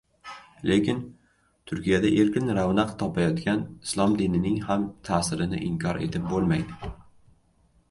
lekin 0.69 1.01
Turkiyada 1.71 2.09
erkin 2.21 2.49
ravnaq 2.59 2.95
topayotgan 3.03 3.61
islom 3.89 4.17
dinining 4.23 4.57
ham 4.71 4.89
ta’sirini 5.11 5.63
inkor 5.71 6.03
etib 6.09 6.29
bo‘lmaydi. 6.35 6.93